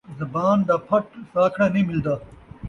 زبان 0.19 0.57
دا 0.69 0.75
پھٹ 0.87 1.05
ساکھڑا 1.31 1.67
نئیں 1.73 1.87
ملدا 1.89 2.13